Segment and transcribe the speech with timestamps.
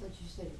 [0.00, 0.50] thought you said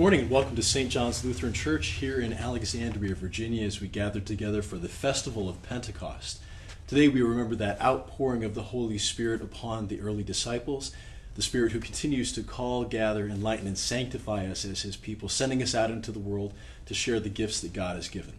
[0.00, 0.88] morning and welcome to St.
[0.88, 5.62] John's Lutheran Church here in Alexandria, Virginia, as we gather together for the Festival of
[5.62, 6.40] Pentecost.
[6.86, 10.92] Today we remember that outpouring of the Holy Spirit upon the early disciples,
[11.34, 15.62] the Spirit who continues to call, gather, enlighten, and sanctify us as His people, sending
[15.62, 16.54] us out into the world
[16.86, 18.36] to share the gifts that God has given.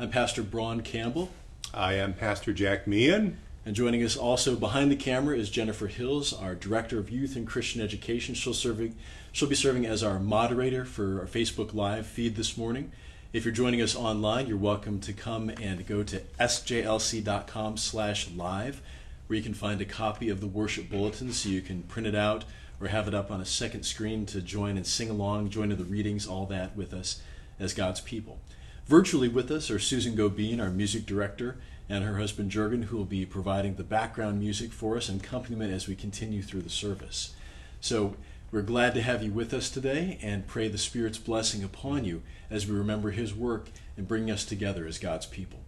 [0.00, 1.28] I'm Pastor Braun Campbell,
[1.74, 3.36] I am Pastor Jack Meehan.
[3.66, 7.46] and joining us also behind the camera is Jennifer Hills, our Director of Youth and
[7.46, 8.34] Christian Education.
[8.34, 8.96] She'll, serving,
[9.32, 12.92] she'll be serving as our moderator for our Facebook Live feed this morning.
[13.32, 18.82] If you're joining us online, you're welcome to come and go to sjlc.com slash live,
[19.26, 22.14] where you can find a copy of the worship bulletin so you can print it
[22.14, 22.44] out
[22.78, 25.78] or have it up on a second screen to join and sing along, join in
[25.78, 27.22] the readings, all that with us
[27.58, 28.38] as God's people.
[28.86, 31.56] Virtually with us are Susan Gobeen, our music director,
[31.88, 35.72] and her husband Jurgen, who will be providing the background music for us and accompaniment
[35.72, 37.34] as we continue through the service.
[37.80, 38.16] So
[38.52, 42.22] we're glad to have you with us today and pray the Spirit's blessing upon you
[42.50, 45.60] as we remember His work in bringing us together as God's people.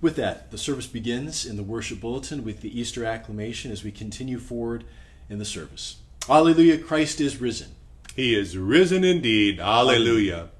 [0.00, 3.92] With that, the service begins in the worship bulletin with the Easter acclamation as we
[3.92, 4.82] continue forward
[5.30, 5.98] in the service.
[6.28, 7.76] Alleluia, Christ is risen.
[8.16, 9.60] He is risen indeed.
[9.60, 10.50] Alleluia.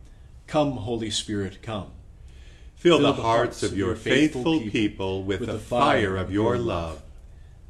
[0.47, 1.91] Come, Holy Spirit, come.
[2.76, 7.03] Fill the hearts of your faithful people with the fire of your love.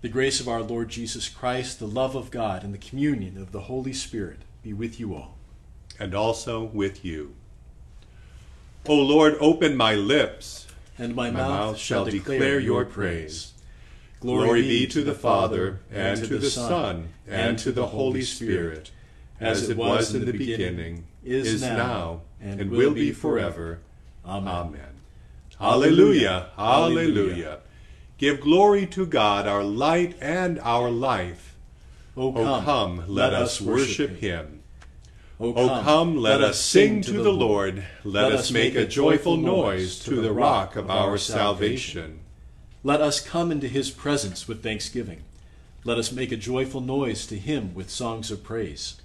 [0.05, 3.53] The grace of our Lord Jesus Christ, the love of God, and the communion of
[3.53, 5.39] the Holy Spirit be with you all.
[5.99, 7.35] And also with you.
[8.85, 10.67] O Lord, open my lips,
[10.99, 13.55] And my, my mouth, shall declare your praise.
[14.21, 18.91] Glory be to the Father, and to the Son, and to the Holy Spirit,
[19.41, 23.79] as it was in the beginning, is now, and will be forever.
[24.27, 25.01] Amen.
[25.59, 27.61] Alleluia, alleluia.
[28.17, 31.57] Give glory to God, our light and our life.
[32.17, 34.63] O O come, let us worship him.
[35.41, 35.53] O
[35.83, 37.85] come, let us sing to the Lord.
[38.05, 42.21] Let us make a joyful noise to the rock of our salvation.
[42.85, 45.25] Let us come into his presence with thanksgiving.
[45.83, 49.01] Let us make a joyful noise to him with songs of praise.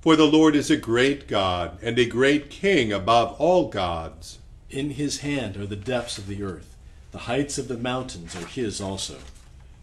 [0.00, 4.38] For the Lord is a great God, and a great King above all gods.
[4.70, 6.73] In his hand are the depths of the earth.
[7.14, 9.18] The heights of the mountains are his also.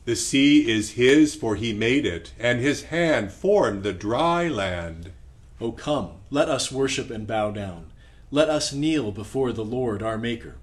[0.03, 5.13] The sea is his, for he made it, and his hand formed the dry land.
[5.61, 7.85] O come, let us worship and bow down.
[8.31, 10.55] Let us kneel before the Lord our Maker.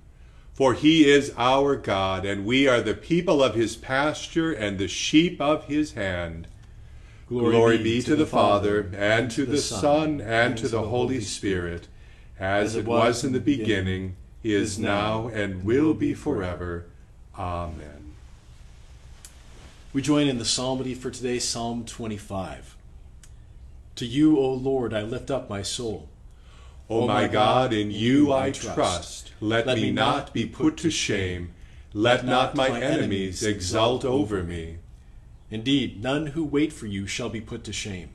[0.53, 4.89] For he is our God, and we are the people of his pasture and the
[4.89, 6.49] sheep of his hand.
[7.31, 11.89] Glory, be to the Father, and to the Son, and to the Holy Spirit,
[12.39, 16.87] as it was in the beginning, is now, and will be forever.
[17.37, 18.15] Amen.
[19.93, 22.77] We join in the psalmody for today, Psalm 25.
[23.97, 26.09] To you, O Lord, I lift up my soul.
[26.91, 29.33] O my God, in you I trust.
[29.41, 31.53] Let me not be put to shame.
[31.93, 34.79] Let not my enemies exult over me.
[35.51, 38.11] Indeed, none who wait for you shall be put to shame.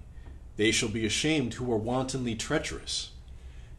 [0.55, 3.09] They shall be ashamed who are wantonly treacherous.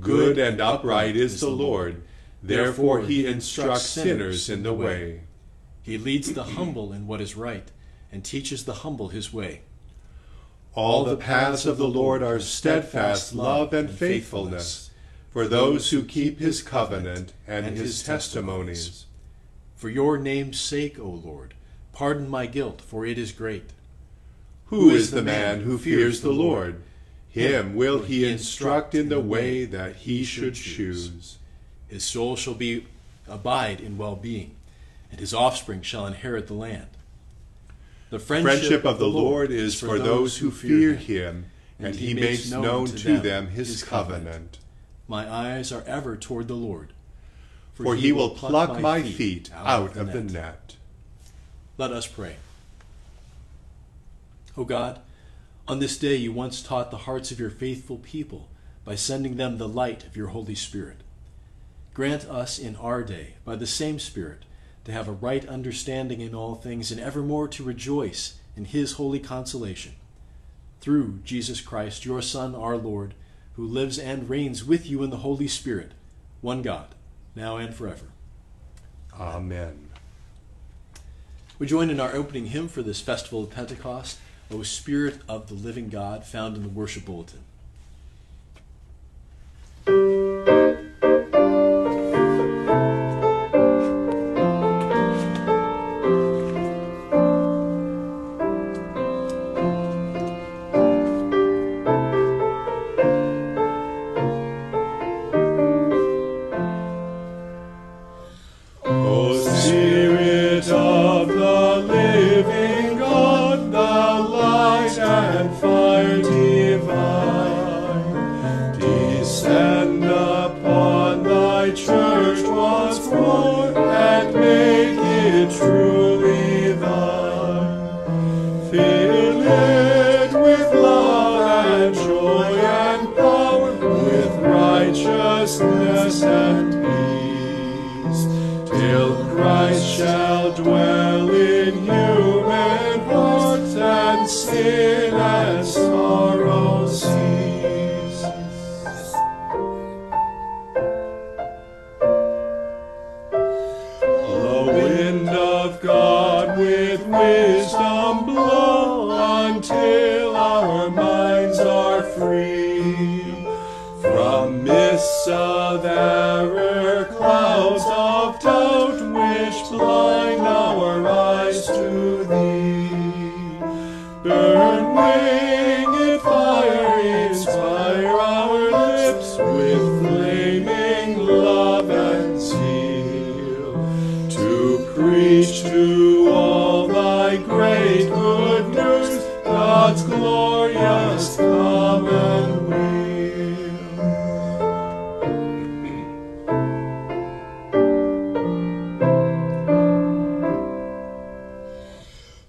[0.00, 2.02] Good and upright is the Lord,
[2.42, 5.22] therefore he instructs sinners in the way.
[5.82, 7.70] He leads the humble in what is right,
[8.12, 9.62] and teaches the humble his way.
[10.74, 14.90] All the paths of the Lord are steadfast love and faithfulness
[15.30, 19.06] for those who keep his covenant and his testimonies.
[19.74, 21.54] For your name's sake, O Lord,
[21.92, 23.70] pardon my guilt, for it is great.
[24.66, 26.82] Who is the man who fears the Lord?
[27.30, 31.38] Him will he instruct in the way that he should choose.
[31.86, 32.86] His soul shall be
[33.28, 34.56] abide in well-being,
[35.10, 36.88] and his offspring shall inherit the land.
[38.10, 41.46] The friendship of the Lord is for those who fear him,
[41.78, 44.58] and he makes known to them his covenant.
[45.06, 46.92] My eyes are ever toward the Lord,
[47.74, 50.76] For he will pluck my feet out of the net.
[51.76, 52.36] Let us pray.
[54.56, 55.00] O God,
[55.68, 58.48] on this day you once taught the hearts of your faithful people
[58.86, 61.02] by sending them the light of your Holy Spirit.
[61.92, 64.44] Grant us in our day, by the same Spirit,
[64.84, 69.20] to have a right understanding in all things and evermore to rejoice in his holy
[69.20, 69.92] consolation.
[70.80, 73.12] Through Jesus Christ, your Son, our Lord,
[73.56, 75.92] who lives and reigns with you in the Holy Spirit,
[76.40, 76.94] one God,
[77.36, 78.06] now and forever.
[79.12, 79.90] Amen.
[81.58, 84.18] We join in our opening hymn for this festival of Pentecost,
[84.50, 87.40] O Spirit of the Living God, found in the worship bulletin.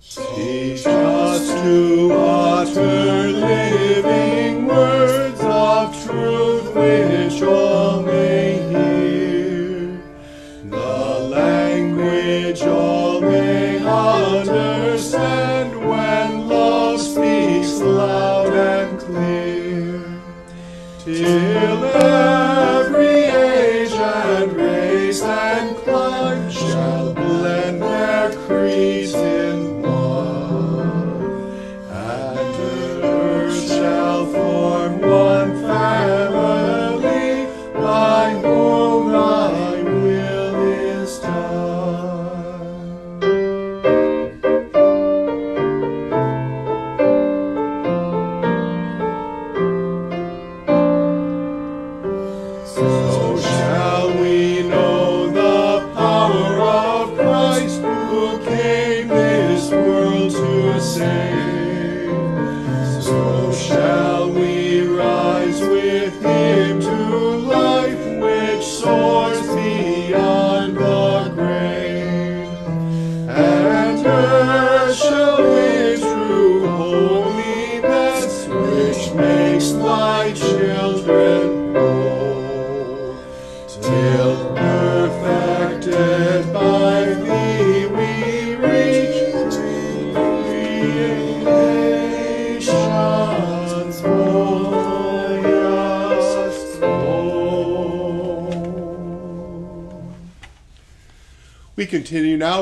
[0.10, 2.29] Teach us to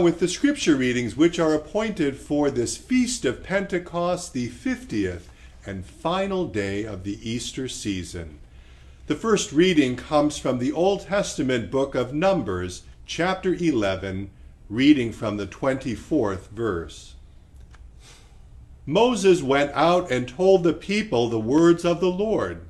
[0.08, 5.24] with the scripture readings, which are appointed for this feast of Pentecost, the 50th
[5.66, 8.40] and final day of the Easter season.
[9.08, 14.30] The first reading comes from the Old Testament book of Numbers, chapter 11,
[14.70, 17.16] reading from the 24th verse.
[18.86, 22.62] Moses went out and told the people the words of the Lord,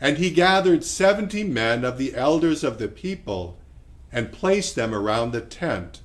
[0.00, 3.58] and he gathered seventy men of the elders of the people
[4.10, 6.00] and placed them around the tent.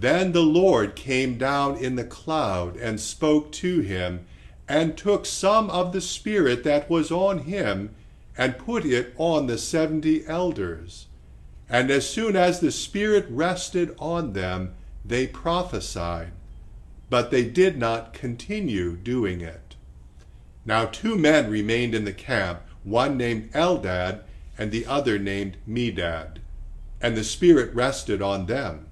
[0.00, 4.26] Then the Lord came down in the cloud and spoke to him,
[4.68, 7.90] and took some of the Spirit that was on him,
[8.36, 11.06] and put it on the seventy elders.
[11.68, 14.74] And as soon as the Spirit rested on them,
[15.04, 16.30] they prophesied,
[17.10, 19.74] but they did not continue doing it.
[20.64, 24.20] Now two men remained in the camp, one named Eldad,
[24.56, 26.38] and the other named Medad
[27.00, 28.87] and the Spirit rested on them.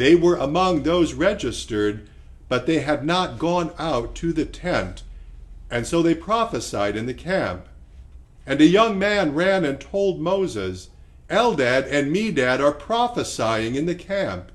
[0.00, 2.08] They were among those registered,
[2.48, 5.02] but they had not gone out to the tent,
[5.70, 7.66] and so they prophesied in the camp.
[8.46, 10.88] And a young man ran and told Moses,
[11.28, 14.50] Eldad and Medad are prophesying in the camp.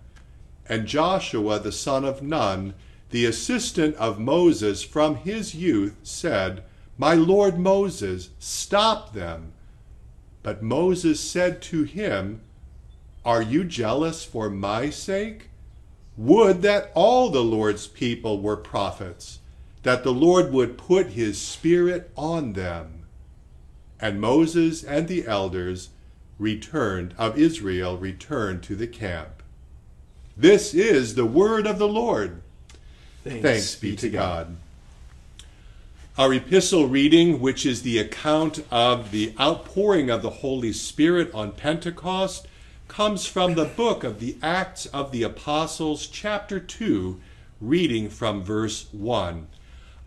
[0.68, 2.74] And Joshua the son of Nun,
[3.12, 6.64] the assistant of Moses from his youth, said,
[6.98, 9.54] My lord Moses, stop them.
[10.42, 12.42] But Moses said to him,
[13.26, 15.50] Are you jealous for my sake?
[16.16, 19.40] Would that all the Lord's people were prophets,
[19.86, 23.06] that the Lord would put his Spirit on them.
[24.00, 25.90] And Moses and the elders
[26.38, 29.42] returned of Israel returned to the camp.
[30.38, 32.42] This is the word of the Lord.
[33.24, 34.58] Thanks, be to God.
[36.18, 41.52] Our epistle reading, which is the account of the outpouring of the Holy Spirit on
[41.52, 42.48] Pentecost,
[42.88, 47.20] comes from the book of the Acts of the Apostles, chapter 2,
[47.60, 49.48] reading from verse 1.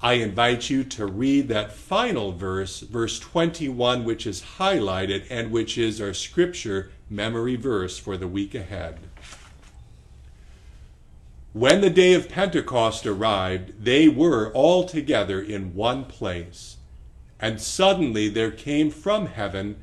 [0.00, 5.76] I invite you to read that final verse, verse 21, which is highlighted and which
[5.76, 9.00] is our scripture memory verse for the week ahead.
[11.52, 16.76] When the day of Pentecost arrived, they were all together in one place.
[17.40, 19.82] And suddenly there came from heaven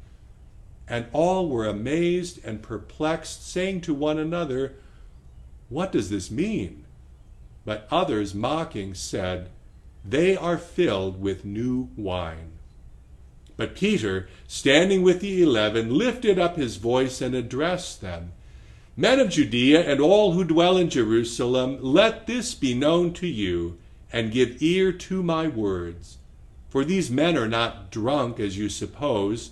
[0.91, 4.73] And all were amazed and perplexed, saying to one another,
[5.69, 6.83] What does this mean?
[7.63, 9.51] But others, mocking, said,
[10.03, 12.51] They are filled with new wine.
[13.55, 18.33] But Peter, standing with the eleven, lifted up his voice and addressed them
[18.97, 23.77] Men of Judea and all who dwell in Jerusalem, let this be known to you,
[24.11, 26.17] and give ear to my words.
[26.67, 29.51] For these men are not drunk, as you suppose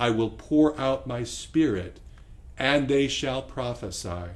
[0.00, 2.00] I will pour out my spirit,
[2.58, 4.30] and they shall prophesy.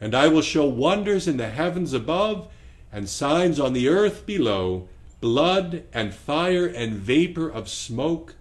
[0.00, 2.48] And I will show wonders in the heavens above,
[2.90, 4.88] and signs on the earth below
[5.20, 8.34] blood and fire and vapor of smoke.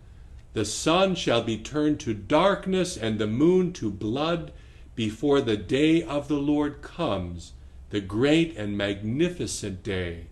[0.54, 4.54] The sun shall be turned to darkness, and the moon to blood,
[4.96, 7.52] before the day of the Lord comes,
[7.90, 10.28] the great and magnificent day.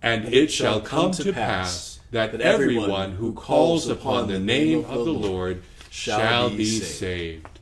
[0.00, 4.84] And, and it shall come to pass that, that everyone who calls upon the name
[4.84, 7.58] of the Lord shall be saved.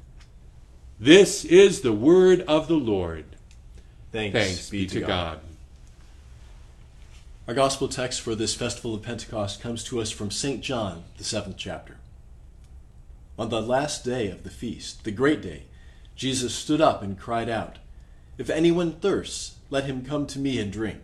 [0.98, 3.24] This is the word of the Lord.
[4.12, 5.08] Thanks, Thanks be to God.
[5.08, 5.40] God.
[7.48, 10.62] Our gospel text for this festival of Pentecost comes to us from St.
[10.62, 11.98] John, the seventh chapter.
[13.38, 15.64] On the last day of the feast, the great day,
[16.16, 17.76] Jesus stood up and cried out,
[18.38, 21.02] If anyone thirsts, let him come to me and drink.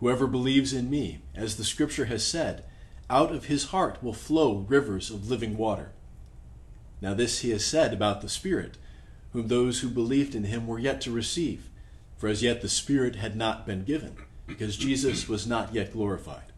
[0.00, 2.64] Whoever believes in me, as the scripture has said,
[3.10, 5.92] out of his heart will flow rivers of living water.
[7.00, 8.76] Now, this he has said about the Spirit,
[9.32, 11.68] whom those who believed in him were yet to receive,
[12.16, 16.52] for as yet the Spirit had not been given, because Jesus was not yet glorified.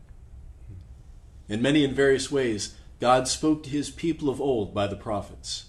[1.49, 5.67] In many and various ways, God spoke to his people of old by the prophets.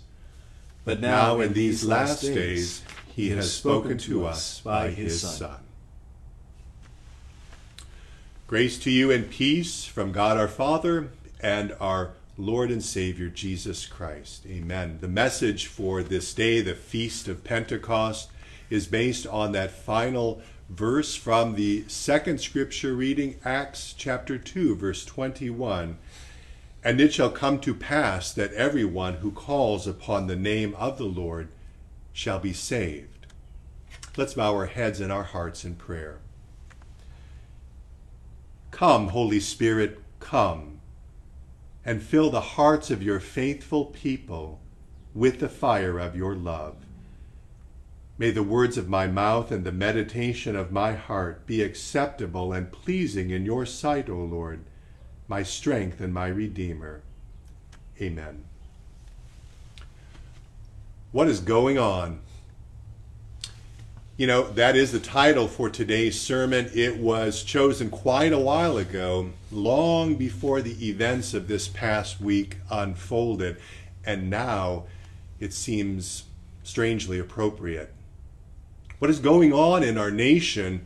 [0.83, 2.83] But now, in these last days,
[3.15, 5.59] he has spoken to us by his Son.
[8.51, 11.07] Grace to you and peace from God our Father
[11.39, 14.45] and our Lord and Savior Jesus Christ.
[14.45, 14.97] Amen.
[14.99, 18.29] The message for this day, the Feast of Pentecost,
[18.69, 25.05] is based on that final verse from the second scripture reading, Acts chapter 2, verse
[25.05, 25.97] 21.
[26.83, 31.05] And it shall come to pass that everyone who calls upon the name of the
[31.05, 31.47] Lord
[32.11, 33.27] shall be saved.
[34.17, 36.19] Let's bow our heads and our hearts in prayer.
[38.81, 40.79] Come, Holy Spirit, come,
[41.85, 44.59] and fill the hearts of your faithful people
[45.13, 46.77] with the fire of your love.
[48.17, 52.71] May the words of my mouth and the meditation of my heart be acceptable and
[52.71, 54.61] pleasing in your sight, O Lord,
[55.27, 57.03] my strength and my Redeemer.
[58.01, 58.45] Amen.
[61.11, 62.21] What is going on
[64.21, 66.69] you know, that is the title for today's sermon.
[66.75, 72.57] It was chosen quite a while ago, long before the events of this past week
[72.69, 73.57] unfolded,
[74.05, 74.83] and now
[75.39, 76.25] it seems
[76.61, 77.91] strangely appropriate.
[78.99, 80.85] What is going on in our nation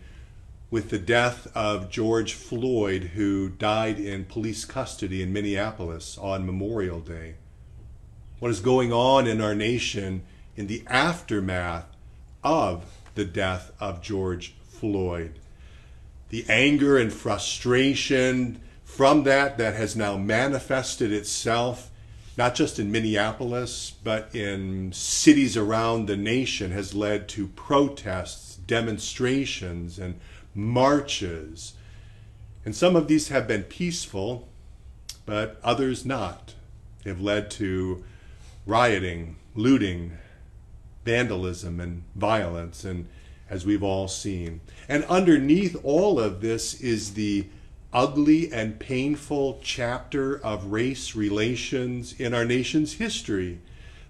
[0.71, 7.02] with the death of George Floyd, who died in police custody in Minneapolis on Memorial
[7.02, 7.36] Day?
[8.39, 10.24] What is going on in our nation
[10.56, 11.88] in the aftermath
[12.41, 15.39] of the death of George Floyd.
[16.30, 21.91] The anger and frustration from that that has now manifested itself
[22.38, 29.97] not just in Minneapolis, but in cities around the nation, has led to protests, demonstrations,
[29.97, 30.19] and
[30.54, 31.73] marches.
[32.65, 34.49] And some of these have been peaceful,
[35.25, 36.56] but others not.
[37.04, 38.04] They've led to
[38.65, 40.17] rioting, looting,
[41.06, 43.08] vandalism, and violence, and
[43.50, 44.60] as we've all seen.
[44.89, 47.46] And underneath all of this is the
[47.94, 53.60] ugly and painful chapter of race relations in our nation's history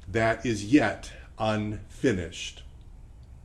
[0.08, 2.64] that is yet unfinished.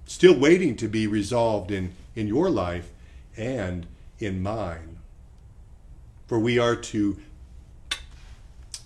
[0.06, 2.90] Still waiting to be resolved in, in your life
[3.36, 3.86] and
[4.18, 4.98] in mine.
[6.26, 7.20] For we are to,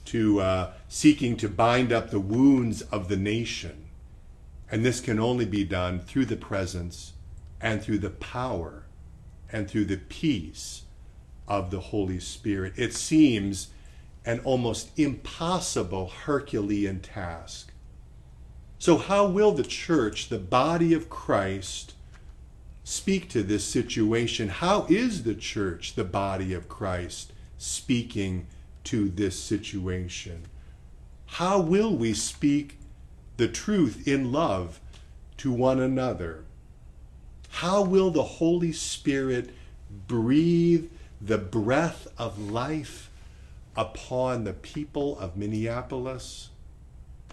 [0.07, 3.84] to uh, seeking to bind up the wounds of the nation.
[4.71, 7.13] And this can only be done through the presence
[7.61, 8.85] and through the power
[9.51, 10.83] and through the peace
[11.47, 12.73] of the Holy Spirit.
[12.77, 13.69] It seems
[14.25, 17.73] an almost impossible Herculean task.
[18.79, 21.95] So, how will the church, the body of Christ,
[22.83, 24.49] speak to this situation?
[24.49, 28.47] How is the church, the body of Christ, speaking
[28.85, 30.47] to this situation?
[31.27, 32.79] How will we speak
[33.37, 34.81] the truth in love
[35.39, 36.45] to one another?
[37.51, 39.51] How will the Holy Spirit
[40.07, 43.11] breathe the breath of life
[43.77, 46.51] upon the people of Minneapolis,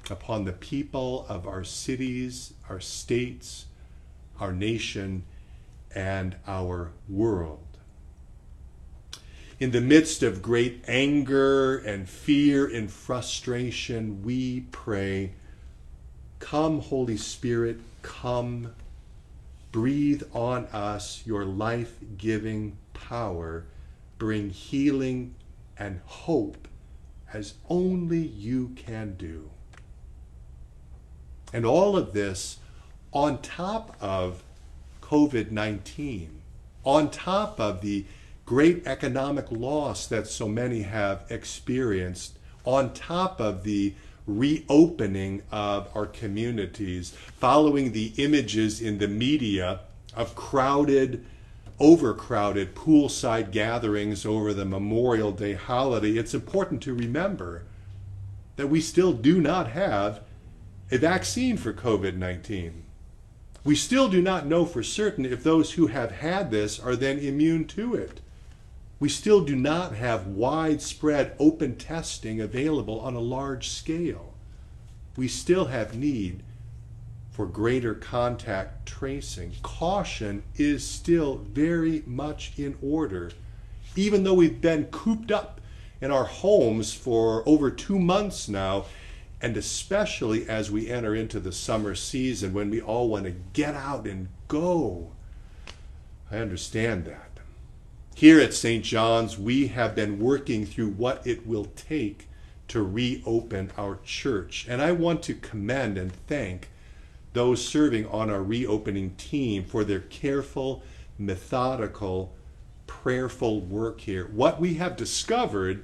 [0.10, 3.66] upon the people of our cities, our states,
[4.40, 5.24] our nation,
[5.94, 7.60] and our world.
[9.60, 15.34] In the midst of great anger and fear and frustration, we pray,
[16.42, 18.74] Come, Holy Spirit, come,
[19.72, 23.64] breathe on us your life giving power
[24.22, 25.34] bring healing
[25.80, 26.68] and hope
[27.34, 29.50] as only you can do.
[31.52, 32.60] And all of this
[33.12, 34.44] on top of
[35.02, 36.40] COVID 19,
[36.86, 38.06] on top of the
[38.46, 43.96] great economic loss that so many have experienced, on top of the
[44.32, 49.82] reopening of our communities, following the images in the media
[50.16, 51.26] of crowded
[51.82, 57.64] overcrowded poolside gatherings over the Memorial Day holiday, it's important to remember
[58.56, 60.22] that we still do not have
[60.92, 62.84] a vaccine for COVID 19.
[63.64, 67.18] We still do not know for certain if those who have had this are then
[67.18, 68.22] immune to it.
[69.02, 74.36] We still do not have widespread open testing available on a large scale.
[75.18, 76.44] We still have need
[77.32, 79.54] for greater contact tracing.
[79.64, 83.32] Caution is still very much in order,
[83.96, 85.60] even though we've been cooped up
[86.00, 88.86] in our homes for over two months now,
[89.42, 93.74] and especially as we enter into the summer season when we all want to get
[93.74, 95.10] out and go.
[96.30, 97.31] I understand that.
[98.22, 98.86] Here at St.
[98.86, 102.28] John's, we have been working through what it will take
[102.68, 104.68] to reopen our church.
[104.70, 106.70] And I want to commend and thank
[107.34, 110.84] those serving on our reopening team for their careful,
[111.18, 112.36] methodical,
[112.86, 114.28] prayerful work here.
[114.28, 115.84] What we have discovered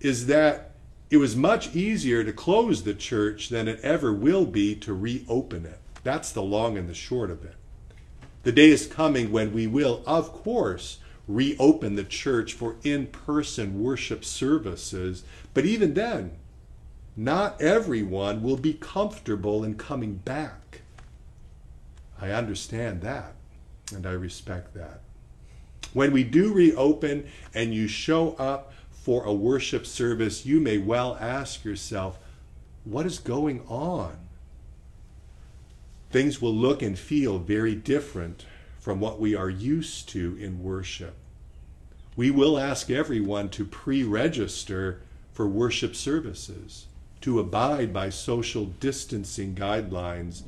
[0.00, 0.70] is that
[1.10, 5.66] it was much easier to close the church than it ever will be to reopen
[5.66, 5.80] it.
[6.04, 7.56] That's the long and the short of it.
[8.44, 13.82] The day is coming when we will, of course, reopen the church for in person
[13.82, 15.24] worship services.
[15.54, 16.32] But even then,
[17.16, 20.82] not everyone will be comfortable in coming back.
[22.20, 23.34] I understand that
[23.94, 25.00] and I respect that.
[25.92, 31.16] When we do reopen and you show up for a worship service, you may well
[31.20, 32.18] ask yourself,
[32.84, 34.16] what is going on?
[36.10, 38.44] Things will look and feel very different
[38.86, 41.16] from what we are used to in worship.
[42.14, 45.00] We will ask everyone to pre register
[45.32, 46.86] for worship services
[47.22, 50.42] to abide by social distancing guidelines,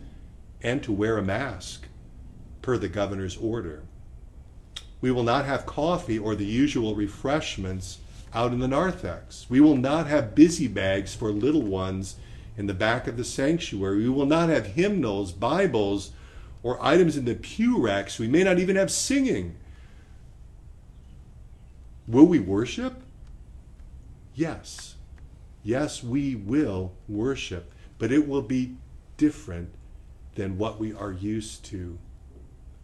[0.63, 1.89] and to wear a mask
[2.63, 3.83] per the governor's order.
[5.01, 7.99] We will not have coffee or the usual refreshments
[8.33, 9.47] out in the narthex.
[9.49, 12.15] We will not have busy bags for little ones
[12.57, 14.05] in the back of the sanctuary.
[14.05, 16.13] We will not have hymnals, Bibles,
[16.69, 18.19] or items in the pew racks.
[18.19, 19.57] We may not even have singing.
[22.07, 23.03] Will we worship?
[24.35, 24.97] Yes.
[25.65, 28.77] Yes, we will worship, but it will be
[29.17, 29.71] different
[30.35, 31.99] than what we are used to.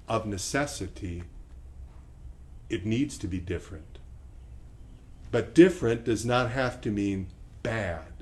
[0.09, 1.25] Of necessity,
[2.71, 3.99] it needs to be different.
[5.31, 7.27] But different does not have to mean
[7.63, 8.13] bad,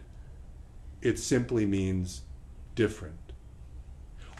[1.01, 2.23] it simply means
[2.75, 3.22] different.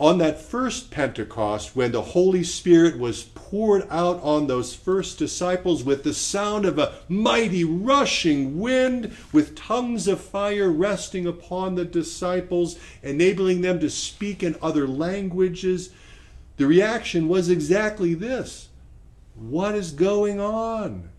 [0.03, 5.85] On that first Pentecost, when the Holy Spirit was poured out on those first disciples
[5.85, 11.85] with the sound of a mighty rushing wind, with tongues of fire resting upon the
[11.85, 15.91] disciples, enabling them to speak in other languages,
[16.57, 18.71] the reaction was exactly this
[19.37, 21.11] What is going on?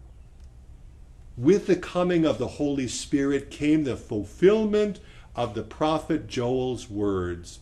[1.37, 4.99] With the coming of the Holy Spirit came the fulfillment
[5.37, 7.59] of the prophet Joel's words.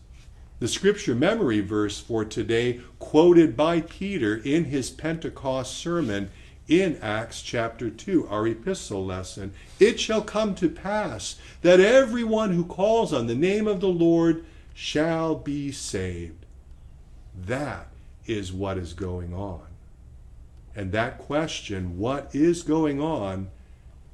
[0.62, 6.30] The scripture memory verse for today, quoted by Peter in his Pentecost sermon
[6.67, 9.54] in Acts chapter 2, our epistle lesson.
[9.80, 14.45] It shall come to pass that everyone who calls on the name of the Lord
[14.76, 16.45] shall be saved.
[17.36, 17.88] That
[18.28, 19.63] is what is going on.
[20.76, 23.50] And that question, what is going on,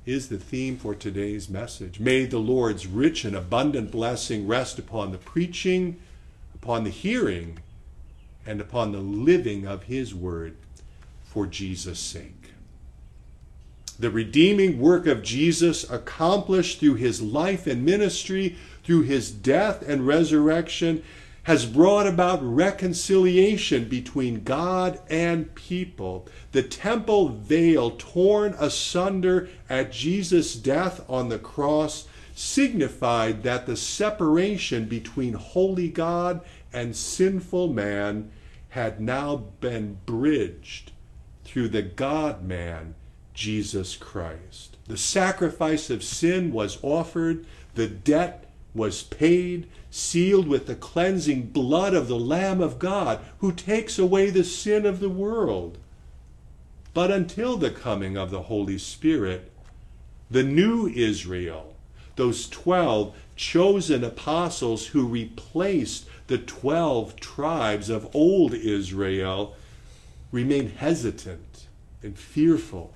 [0.06, 2.00] is the theme for today's message.
[2.00, 6.00] May the Lord's rich and abundant blessing rest upon the preaching
[6.68, 7.58] upon the hearing
[8.46, 10.54] and upon the living of his word
[11.24, 12.52] for Jesus' sake.
[13.98, 20.06] The redeeming work of Jesus accomplished through his life and ministry, through his death and
[20.06, 21.04] resurrection,
[21.44, 26.28] has brought about reconciliation between God and people.
[26.52, 34.86] The temple veil torn asunder at Jesus' death on the cross signified that the separation
[34.86, 36.40] between holy God
[36.78, 38.30] and sinful man
[38.70, 40.92] had now been bridged
[41.44, 42.94] through the God man,
[43.34, 44.78] Jesus Christ.
[44.86, 51.96] The sacrifice of sin was offered, the debt was paid, sealed with the cleansing blood
[51.96, 55.80] of the Lamb of God, who takes away the sin of the world.
[56.94, 59.52] But until the coming of the Holy Spirit,
[60.30, 61.74] the new Israel,
[62.18, 69.56] those 12 chosen apostles who replaced the 12 tribes of old Israel,
[70.32, 71.68] remain hesitant
[72.04, 72.94] and fearful,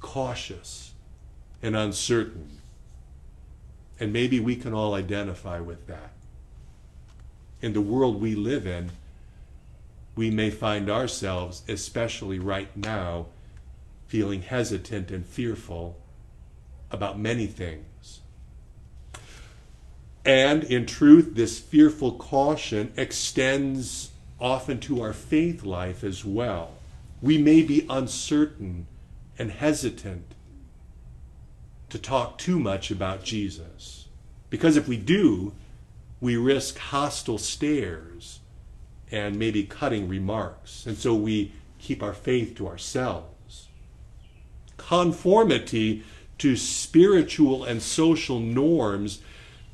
[0.00, 0.92] cautious
[1.62, 2.58] and uncertain.
[3.98, 6.12] And maybe we can all identify with that.
[7.60, 8.92] In the world we live in,
[10.14, 13.26] we may find ourselves, especially right now,
[14.06, 15.96] feeling hesitant and fearful
[16.90, 17.84] about many things.
[20.24, 26.72] And in truth, this fearful caution extends often to our faith life as well.
[27.22, 28.86] We may be uncertain
[29.38, 30.34] and hesitant
[31.88, 34.06] to talk too much about Jesus.
[34.48, 35.52] Because if we do,
[36.20, 38.40] we risk hostile stares
[39.10, 40.86] and maybe cutting remarks.
[40.86, 43.68] And so we keep our faith to ourselves.
[44.76, 46.04] Conformity
[46.38, 49.20] to spiritual and social norms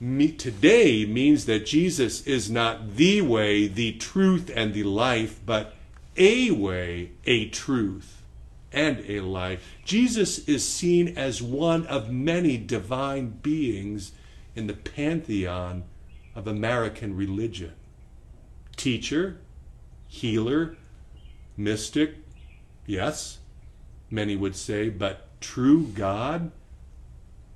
[0.01, 5.75] today means that Jesus is not the way, the truth, and the life, but
[6.17, 8.23] a way, a truth,
[8.73, 9.77] and a life.
[9.85, 14.13] Jesus is seen as one of many divine beings
[14.55, 15.85] in the pantheon
[16.35, 17.73] of American religion
[18.77, 19.39] teacher,
[20.07, 20.77] healer,
[21.57, 22.17] mystic,
[22.85, 23.39] yes,
[24.11, 26.51] many would say, but true God,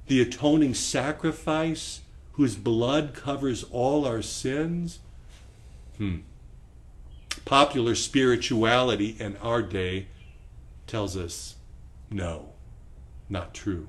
[0.07, 2.01] the atoning sacrifice
[2.33, 5.01] whose blood covers all our sins?
[5.99, 6.19] Hmm.
[7.45, 10.07] Popular spirituality in our day
[10.87, 11.57] tells us
[12.11, 12.51] no,
[13.29, 13.89] not true.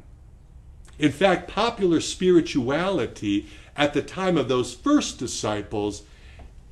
[0.99, 6.04] In fact, popular spirituality at the time of those first disciples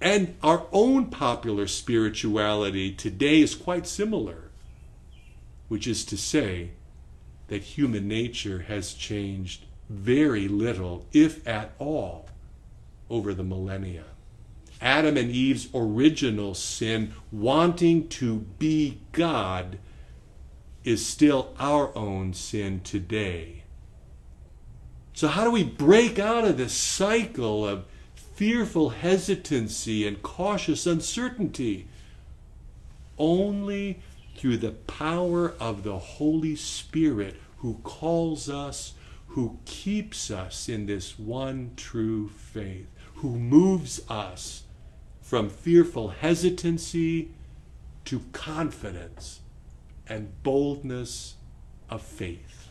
[0.01, 4.49] and our own popular spirituality today is quite similar,
[5.67, 6.71] which is to say,
[7.49, 12.30] that human nature has changed very little, if at all,
[13.10, 14.06] over the millennia.
[14.82, 19.78] Adam and Eve's original sin, wanting to be God,
[20.86, 23.63] is still our own sin today.
[25.13, 31.88] So, how do we break out of this cycle of fearful hesitancy and cautious uncertainty?
[33.17, 33.99] Only
[34.38, 38.93] through the power of the Holy Spirit who calls us,
[39.30, 44.63] who keeps us in this one true faith, who moves us
[45.22, 47.30] from fearful hesitancy
[48.06, 49.42] to confidence
[50.08, 51.36] and boldness
[51.89, 52.70] of faith.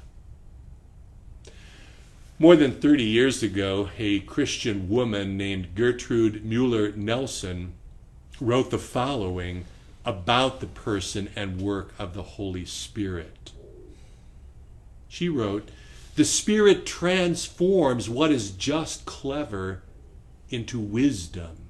[2.41, 7.75] More than 30 years ago, a Christian woman named Gertrude Mueller Nelson
[8.41, 9.65] wrote the following
[10.05, 13.53] about the person and work of the Holy Spirit.
[15.09, 15.71] She wrote,
[16.19, 19.85] The Spirit transforms what is just clever
[20.51, 21.69] into wisdom,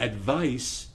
[0.00, 0.88] Advice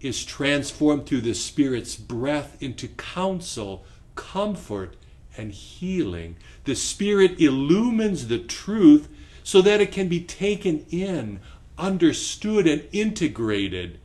[0.00, 3.84] is transformed through the Spirit's breath into counsel,
[4.16, 4.96] comfort,
[5.36, 6.34] and healing.
[6.64, 9.08] The Spirit illumines the truth
[9.44, 11.38] so that it can be taken in,
[11.78, 14.00] understood, and integrated,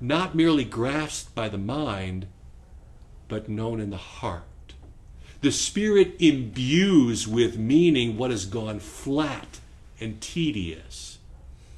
[0.00, 2.28] not merely grasped by the mind,
[3.26, 4.44] but known in the heart.
[5.44, 9.60] The Spirit imbues with meaning what has gone flat
[10.00, 11.18] and tedious.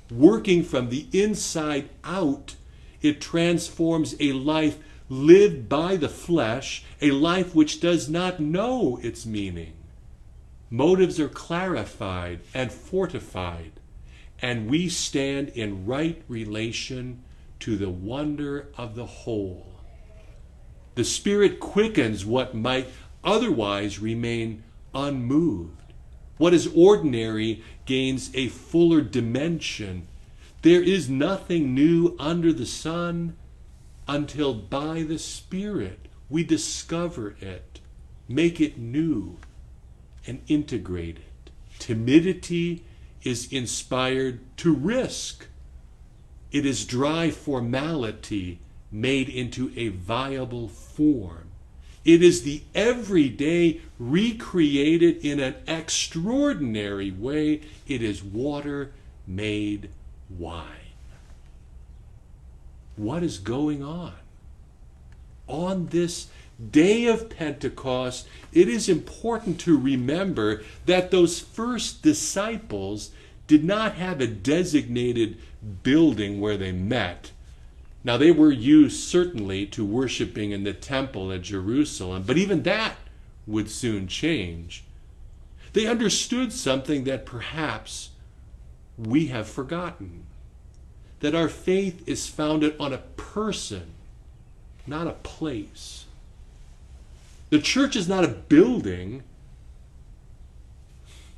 [0.09, 2.55] Working from the inside out,
[3.03, 9.27] it transforms a life lived by the flesh, a life which does not know its
[9.27, 9.73] meaning.
[10.71, 13.73] Motives are clarified and fortified,
[14.41, 17.25] and we stand in right relation
[17.59, 19.73] to the wonder of the whole.
[20.95, 22.87] The Spirit quickens what might
[23.27, 24.63] otherwise remain
[24.95, 25.93] unmoved.
[26.39, 30.07] What is ordinary gains a fuller dimension.
[30.63, 33.37] There is nothing new under the sun
[34.09, 37.81] until by the Spirit we discover it,
[38.29, 39.39] make it new,
[40.27, 41.51] and integrate it.
[41.79, 42.85] Timidity
[43.23, 45.47] is inspired to risk.
[46.51, 48.61] It is dry formality
[48.91, 51.46] made into a viable form.
[52.07, 57.63] It is the everyday recreated in an extraordinary way.
[57.89, 58.93] It is water
[59.27, 59.91] made
[60.31, 60.95] wine.
[62.95, 64.13] What is going on?
[65.49, 66.29] On this
[66.71, 73.11] day of Pentecost, it is important to remember that those first disciples
[73.49, 75.39] did not have a designated
[75.83, 77.33] building where they met.
[78.07, 82.99] Now, they were used certainly to worshiping in the temple at Jerusalem, but even that
[83.49, 84.85] would soon change.
[85.73, 88.11] They understood something that perhaps
[88.97, 90.23] we have forgotten
[91.19, 93.95] that our faith is founded on a person,
[94.87, 96.05] not a place.
[97.51, 99.25] The church is not a building.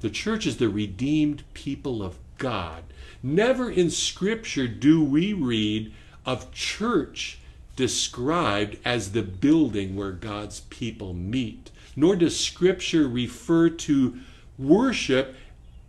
[0.01, 2.85] The church is the redeemed people of God.
[3.23, 5.95] Never in Scripture do we read
[6.29, 7.39] of church
[7.75, 14.19] described as the building where God's people meet, nor does Scripture refer to
[14.59, 15.35] worship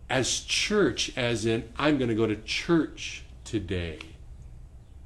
[0.08, 3.98] as church, as in, I'm going to go to church today.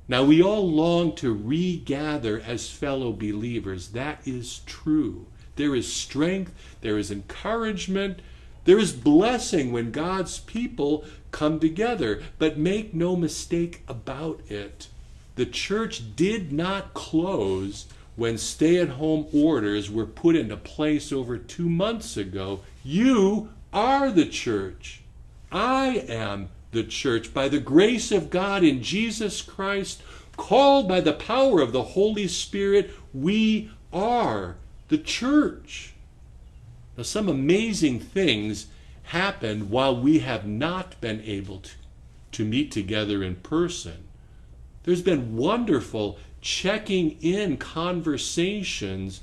[0.06, 3.88] Now, we all long to regather as fellow believers.
[3.88, 5.26] That is true.
[5.56, 8.20] There is strength, there is encouragement,
[8.66, 12.22] there is blessing when God's people come together.
[12.38, 14.86] But make no mistake about it
[15.36, 21.36] the church did not close when stay at home orders were put into place over
[21.36, 22.60] two months ago.
[22.84, 25.02] You are the church.
[25.50, 30.02] I am the church by the grace of God in Jesus Christ,
[30.36, 32.92] called by the power of the Holy Spirit.
[33.12, 34.56] We are
[34.88, 35.94] the church.
[36.96, 38.66] Now, some amazing things
[39.04, 41.70] happened while we have not been able to,
[42.32, 44.04] to meet together in person.
[44.84, 49.22] There's been wonderful checking in conversations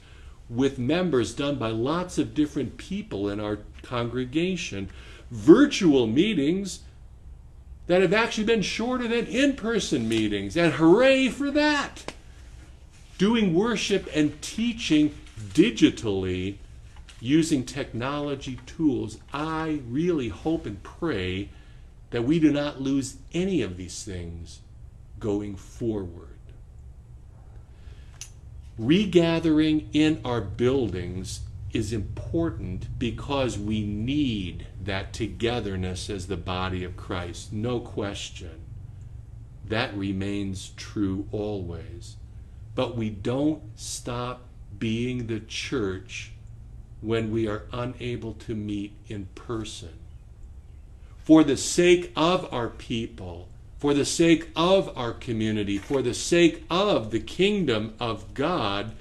[0.49, 4.89] with members done by lots of different people in our congregation.
[5.29, 6.79] Virtual meetings
[7.85, 12.13] that have actually been shorter than in person meetings, and hooray for that!
[13.17, 15.13] Doing worship and teaching
[15.53, 16.55] digitally
[17.19, 19.19] using technology tools.
[19.31, 21.49] I really hope and pray
[22.09, 24.59] that we do not lose any of these things
[25.21, 26.27] going forward.
[28.77, 31.41] Regathering in our buildings
[31.71, 38.59] is important because we need that togetherness as the body of Christ, no question.
[39.67, 42.17] That remains true always.
[42.75, 44.41] But we don't stop
[44.77, 46.31] being the church
[47.01, 49.93] when we are unable to meet in person.
[51.19, 53.47] For the sake of our people,
[53.81, 58.91] for the sake of our community, for the sake of the kingdom of God,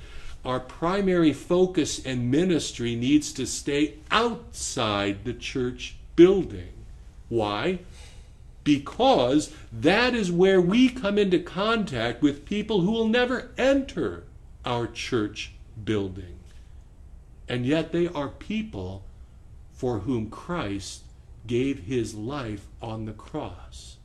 [0.43, 6.73] our primary focus and ministry needs to stay outside the church building.
[7.29, 7.81] Why?
[8.65, 14.25] Because that is where we come into contact with people who will never enter
[14.65, 15.53] our church
[15.85, 16.39] building.
[17.47, 19.05] And yet they are people
[19.75, 21.03] for whom Christ
[21.47, 23.99] gave his life on the cross.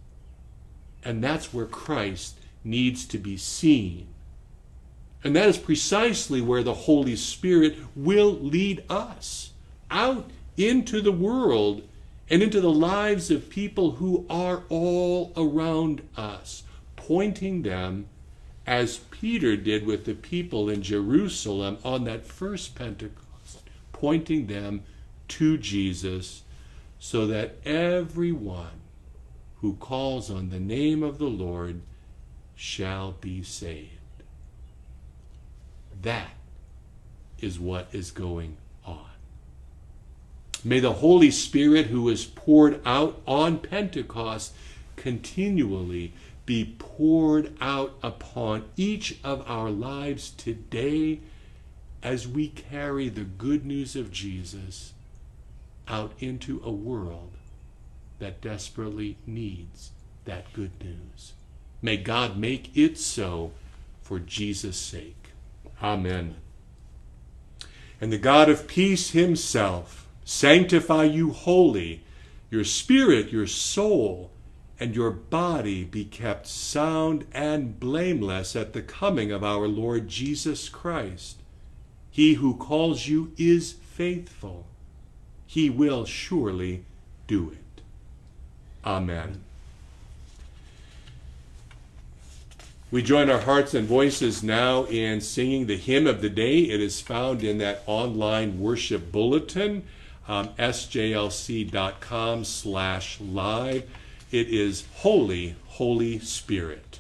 [1.05, 4.07] And that's where Christ needs to be seen.
[5.23, 9.51] And that is precisely where the Holy Spirit will lead us
[9.89, 11.83] out into the world
[12.29, 16.63] and into the lives of people who are all around us,
[16.95, 18.07] pointing them
[18.65, 23.61] as Peter did with the people in Jerusalem on that first Pentecost,
[23.93, 24.83] pointing them
[25.27, 26.41] to Jesus
[26.99, 28.81] so that everyone
[29.65, 31.81] who calls on the name of the Lord
[32.53, 33.89] shall be saved.
[36.03, 36.29] That
[37.39, 39.09] is what is going on.
[40.63, 44.53] May the Holy Spirit, who is poured out on Pentecost,
[44.97, 46.13] continually
[46.45, 51.21] be poured out upon each of our lives today
[52.03, 54.93] as we carry the good news of Jesus
[55.87, 57.34] out into a world
[58.19, 59.91] that desperately needs
[60.25, 61.33] that good news.
[61.81, 63.51] May God make it so
[64.01, 65.31] for Jesus' sake.
[65.81, 66.35] Amen.
[67.99, 72.03] And the God of peace himself sanctify you wholly,
[72.49, 74.31] your spirit, your soul,
[74.79, 80.67] and your body be kept sound and blameless at the coming of our Lord Jesus
[80.67, 81.41] Christ.
[82.11, 84.67] He who calls you is faithful.
[85.45, 86.85] He will surely
[87.27, 87.64] do it.
[88.85, 89.41] Amen.
[92.91, 96.59] We join our hearts and voices now in singing the hymn of the day.
[96.59, 99.83] It is found in that online worship bulletin,
[100.27, 103.89] um, sjlc.com slash live.
[104.31, 106.99] It is Holy, Holy Spirit.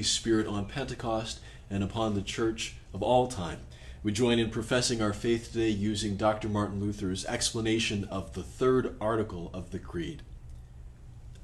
[0.00, 3.58] Holy Spirit on Pentecost and upon the church of all time,
[4.02, 6.48] we join in professing our faith today using Dr.
[6.48, 10.22] Martin Luther's explanation of the third article of the Creed.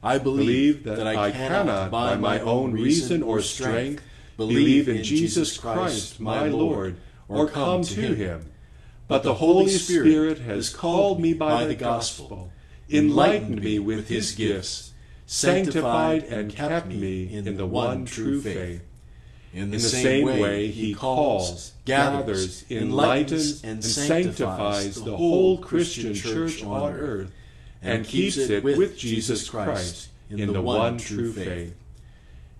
[0.02, 4.02] I believe, believe that, I cannot, by my own reason or strength,
[4.38, 6.96] believe in Jesus Christ, my Lord,
[7.28, 8.52] or come to him.
[9.06, 12.50] But the Holy Spirit has called me by the gospel,
[12.88, 14.85] enlightened me with his gifts,
[15.26, 18.82] sanctified and kept me in the one true faith.
[19.52, 26.92] In the same way, he calls, gathers, enlightens, and sanctifies the whole Christian church on
[26.92, 27.32] earth,
[27.82, 31.74] and keeps it with Jesus Christ in the one true faith.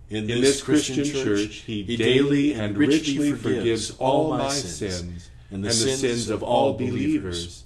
[0.09, 6.31] In this Christian church, he daily and richly forgives all my sins and the sins
[6.31, 7.65] of all believers.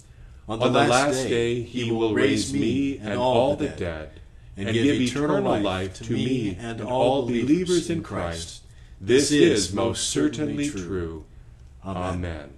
[0.49, 4.20] On the last day, he will raise me and all the dead,
[4.67, 8.63] and give eternal life to me and all believers in Christ.
[9.01, 11.25] This is most certainly true.
[11.85, 12.51] Amen.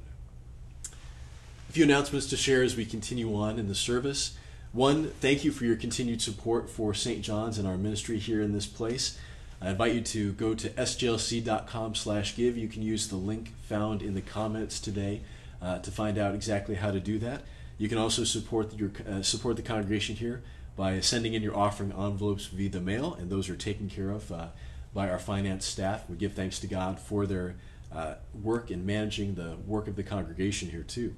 [1.68, 4.36] A few announcements to share as we continue on in the service.
[4.72, 7.22] One, thank you for your continued support for St.
[7.22, 9.18] John's and our ministry here in this place.
[9.60, 12.56] I invite you to go to sjlc.com slash give.
[12.56, 15.20] You can use the link found in the comments today
[15.60, 17.42] uh, to find out exactly how to do that.
[17.78, 20.42] You can also support your uh, support the congregation here
[20.76, 24.30] by sending in your offering envelopes via the mail, and those are taken care of
[24.32, 24.46] uh,
[24.94, 26.08] by our finance staff.
[26.08, 27.56] We give thanks to God for their
[27.94, 31.14] uh, work in managing the work of the congregation here too.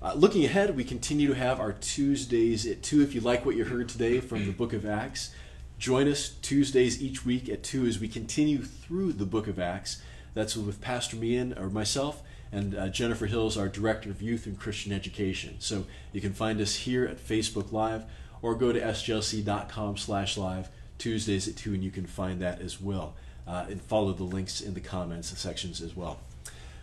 [0.00, 3.02] Uh, looking ahead, we continue to have our Tuesdays at 2.
[3.02, 5.34] If you like what you heard today from the book of Acts,
[5.78, 10.02] join us Tuesdays each week at 2 as we continue through the book of Acts.
[10.34, 12.22] That's with Pastor Meehan or myself
[12.52, 15.56] and uh, Jennifer Hills, our Director of Youth and Christian Education.
[15.58, 18.04] So you can find us here at Facebook Live
[18.42, 20.68] or go to sjlc.com slash live
[20.98, 23.14] Tuesdays at 2 and you can find that as well.
[23.46, 26.18] Uh, and follow the links in the comments sections as well.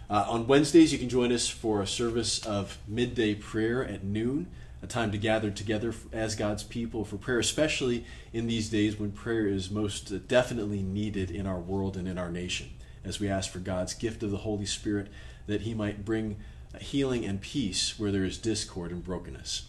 [0.09, 4.47] Uh, on Wednesdays, you can join us for a service of midday prayer at noon,
[4.81, 9.11] a time to gather together as God's people for prayer, especially in these days when
[9.11, 12.69] prayer is most definitely needed in our world and in our nation,
[13.03, 15.07] as we ask for God's gift of the Holy Spirit
[15.47, 16.37] that He might bring
[16.79, 19.67] healing and peace where there is discord and brokenness.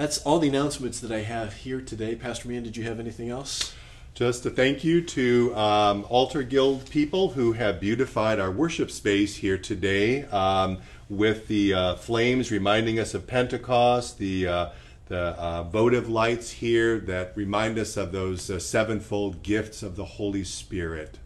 [0.00, 2.14] That's all the announcements that I have here today.
[2.14, 3.74] Pastor Meehan, did you have anything else?
[4.14, 9.36] Just a thank you to um, Altar Guild people who have beautified our worship space
[9.36, 10.78] here today um,
[11.10, 14.70] with the uh, flames reminding us of Pentecost, the uh,
[15.08, 20.06] the uh, votive lights here that remind us of those uh, sevenfold gifts of the
[20.06, 21.18] Holy Spirit.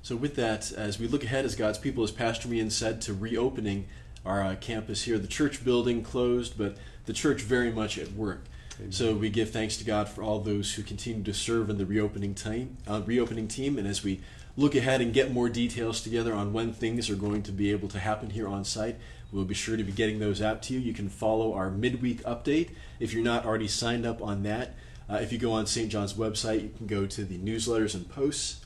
[0.00, 3.12] So, with that, as we look ahead as God's people, as Pastor Meehan said, to
[3.12, 3.86] reopening
[4.24, 8.44] our uh, campus here, the church building closed, but the church very much at work.
[8.88, 11.84] So we give thanks to God for all those who continue to serve in the
[11.84, 12.78] reopening team.
[12.88, 14.20] Uh, reopening team, and as we
[14.56, 17.88] look ahead and get more details together on when things are going to be able
[17.88, 18.96] to happen here on site,
[19.32, 20.80] we'll be sure to be getting those out to you.
[20.80, 24.74] You can follow our midweek update if you're not already signed up on that.
[25.08, 25.90] Uh, if you go on St.
[25.90, 28.64] John's website, you can go to the newsletters and posts,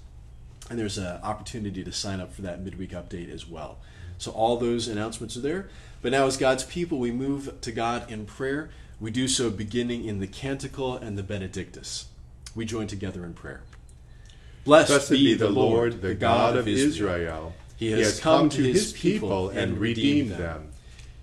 [0.71, 3.79] and there's an opportunity to sign up for that midweek update as well.
[4.25, 5.69] So all those announcements are there.
[6.01, 8.71] But now, as God's people, we move to God in prayer.
[8.99, 12.07] We do so beginning in the Canticle and the Benedictus.
[12.55, 13.61] We join together in prayer.
[14.65, 17.53] Blessed, Blessed be the Lord, the God of Israel.
[17.77, 20.71] He has, he has come to his people and redeemed them.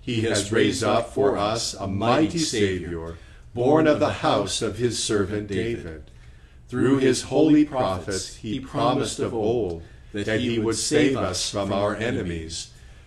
[0.00, 3.16] He has raised up for us a mighty Savior,
[3.52, 6.04] born of the house of his servant David.
[6.68, 9.82] Through his holy prophets he promised of old
[10.12, 12.71] that he would save us from our enemies,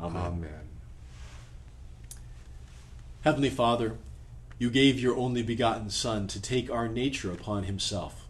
[0.00, 0.22] Amen.
[0.22, 0.68] Amen.
[3.22, 3.96] Heavenly Father,
[4.58, 8.26] you gave your only begotten Son to take our nature upon himself.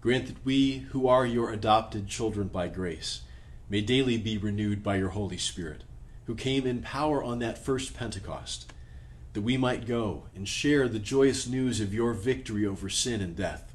[0.00, 3.22] Grant that we, who are your adopted children by grace,
[3.70, 5.84] may daily be renewed by your Holy Spirit,
[6.26, 8.70] who came in power on that first Pentecost,
[9.32, 13.34] that we might go and share the joyous news of your victory over sin and
[13.34, 13.74] death.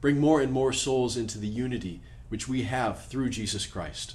[0.00, 4.14] Bring more and more souls into the unity which we have through Jesus Christ.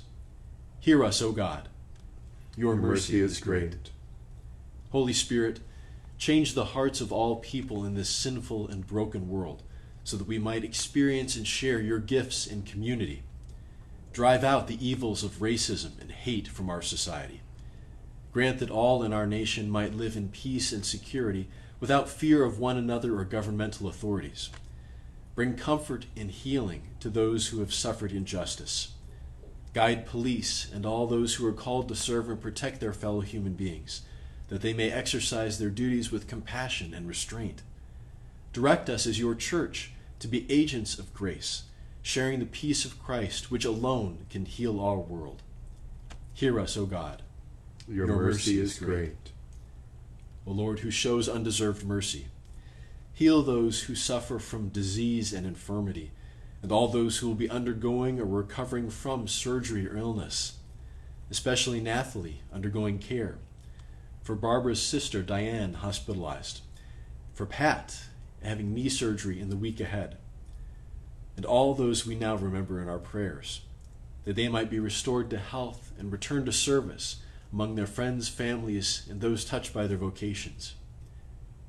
[0.80, 1.67] Hear us, O God.
[2.56, 3.89] Your, mercy is great.
[4.91, 5.60] Holy Spirit,
[6.20, 9.64] change the hearts of all people in this sinful and broken world
[10.04, 13.24] so that we might experience and share your gifts in community.
[14.12, 17.41] Drive out the evils of racism and hate from our society.
[18.32, 21.47] Grant that all in our nation might live in peace and security
[21.80, 24.51] without fear of one another or governmental authorities.
[25.34, 28.92] Bring comfort and healing to those who have suffered injustice.
[29.74, 33.53] Guide police and all those who are called to serve and protect their fellow human
[33.53, 34.01] beings,
[34.49, 37.63] that they may exercise their duties with compassion and restraint.
[38.51, 41.63] Direct us as your church to be agents of grace,
[42.03, 45.41] sharing the peace of Christ, which alone can heal our world.
[46.34, 47.24] Hear us, O God.
[47.88, 48.88] Your, Your mercy, mercy, is great.
[48.95, 49.32] great.
[50.45, 52.28] O Lord, who shows undeserved mercy,
[53.11, 56.11] heal those who suffer from disease and infirmity
[56.64, 60.53] and all those who will be undergoing or recovering from surgery or illness,
[61.30, 63.36] especially Nathalie undergoing care,
[64.24, 66.61] for Barbara's sister Diane hospitalized,
[67.34, 68.05] for Pat
[68.41, 70.18] having knee surgery in the week ahead,
[71.36, 73.61] and all those we now remember in our prayers,
[74.24, 77.18] that they might be restored to health and return to service
[77.51, 80.76] among their friends, families, and those touched by their vocations.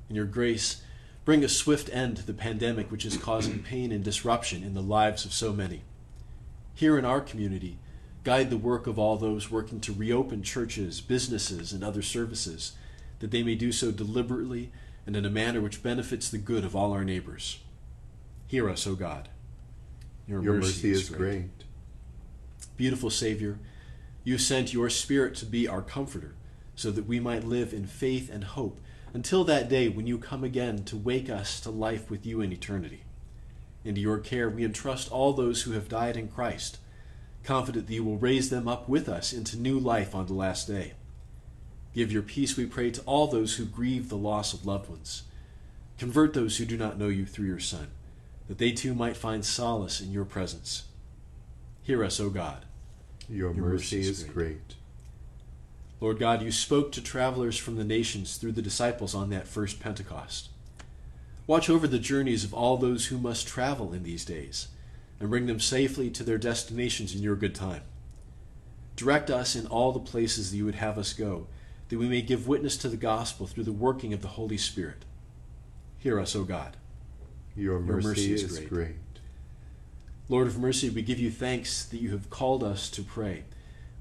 [0.09, 0.83] In your grace,
[1.25, 4.83] Bring a swift end to the pandemic which is causing pain and disruption in the
[4.83, 5.83] lives of so many.
[6.75, 7.79] Here in our community,
[8.25, 12.73] guide the work of all those working to reopen churches, businesses, and other services,
[13.21, 14.71] that they may do so deliberately
[15.07, 17.59] and in a manner which benefits the good of all our neighbors.
[18.47, 19.29] Hear us, O God.
[20.27, 21.19] Your, your mercy, mercy, is great.
[21.19, 21.51] great.
[22.77, 23.59] Beautiful Savior,
[24.25, 26.35] you sent your Spirit to be our comforter,
[26.75, 28.81] so that we might live in faith and hope
[29.15, 32.53] until that day when you come again to wake us to life with you in
[32.53, 33.05] eternity.
[33.85, 36.79] Into your care we entrust all those who have died in Christ,
[37.45, 40.67] confident that you will raise them up with us into new life on the last
[40.67, 40.95] day.
[41.95, 45.23] Give your peace, we pray, to all those who grieve the loss of loved ones.
[45.97, 47.87] Convert those who do not know you through your Son,
[48.49, 50.85] that they too might find solace in your presence.
[51.83, 52.65] Hear us, O God.
[53.29, 54.35] Your, your mercy, mercy, is great.
[54.35, 54.75] great.
[56.01, 59.81] Lord God, you spoke to travelers from the nations through the disciples on that first
[59.81, 60.51] Pentecost.
[61.47, 64.69] Watch over the journeys of all those who must travel in these days
[65.21, 67.83] and bring them safely to their destinations in your good time.
[68.97, 71.47] Direct us in all the places that you would have us go,
[71.89, 75.05] that we may give witness to the gospel through the working of the Holy Spirit.
[75.99, 76.77] Hear us, O God.
[77.57, 78.69] Your mercy, Your mercy is, is great.
[78.69, 78.97] great.
[80.29, 83.45] Lord of mercy, we give you thanks that you have called us to pray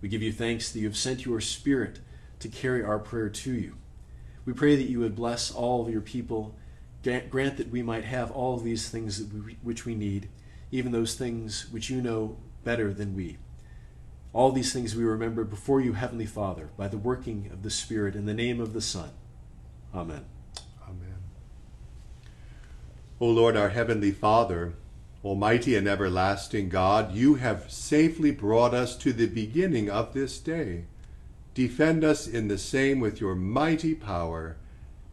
[0.04, 2.02] we give you thanks that you have sent your Spirit
[2.40, 3.78] to carry our prayer to you.
[4.44, 6.58] We pray that you would bless all of your people.
[7.02, 9.24] Grant that we might have all of these things
[9.62, 10.28] which we need,
[10.72, 12.36] even those things which you know
[12.66, 13.38] better than we.
[14.34, 18.14] All these things we remember before you, Heavenly Father, by the working of the Spirit
[18.14, 19.12] in the name of the Son.
[19.96, 20.26] Amen.
[20.84, 21.16] Amen.
[23.22, 24.74] O Lord, our Heavenly Father,
[25.24, 30.84] Almighty and everlasting God, you have safely brought us to the beginning of this day.
[31.54, 34.58] Defend us in the same with your mighty power,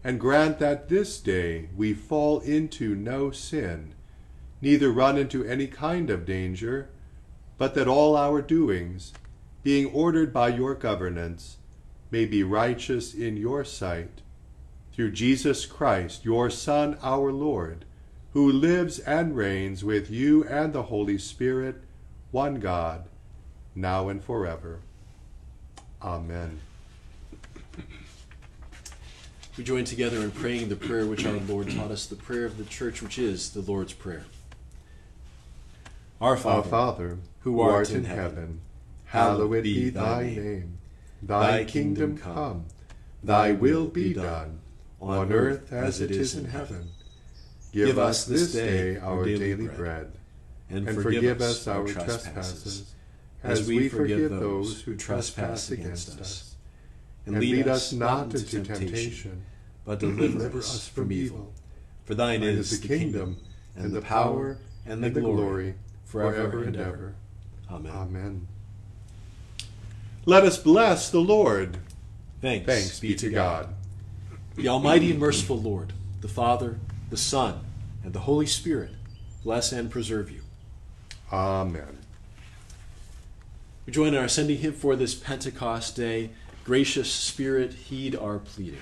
[0.03, 3.95] and grant that this day we fall into no sin,
[4.61, 6.89] neither run into any kind of danger,
[7.57, 9.13] but that all our doings,
[9.63, 11.59] being ordered by your governance,
[12.11, 14.23] may be righteous in your sight.
[14.93, 17.85] Through Jesus Christ, your Son, our Lord,
[18.33, 21.83] who lives and reigns with you and the Holy Spirit,
[22.31, 23.05] one God,
[23.75, 24.81] now and forever.
[26.03, 26.61] Amen.
[29.57, 32.57] We join together in praying the prayer which our Lord taught us, the prayer of
[32.57, 34.25] the church, which is the Lord's Prayer.
[36.21, 38.61] Our Father, our Father who, art, art in heaven, heaven
[39.07, 40.79] hallowed be thy name.
[41.23, 42.67] Thy kingdom come,
[43.23, 44.61] thy will be done,
[45.01, 46.91] on earth as it is in heaven.
[47.73, 50.13] Give us this day our daily bread,
[50.69, 52.95] and forgive us our trespasses,
[53.43, 56.55] as we forgive those who trespass against us.
[57.27, 59.43] And lead us not into temptation,
[59.85, 61.53] but deliver us from evil.
[62.05, 63.39] For thine is the kingdom,
[63.77, 67.15] and the power, and the glory, forever and ever.
[67.71, 67.93] Amen.
[67.93, 68.49] Amen.
[70.27, 71.79] Let us bless the Lord.
[72.41, 73.75] Thanks, Thanks be to God.
[74.57, 76.79] The Almighty and merciful Lord, the Father,
[77.11, 77.61] the Son,
[78.03, 78.93] and the Holy Spirit
[79.43, 80.43] bless and preserve you.
[81.33, 81.99] Amen.
[83.87, 86.31] We join in our sending hymn for this Pentecost day.
[86.65, 88.79] Gracious Spirit, heed our pleading.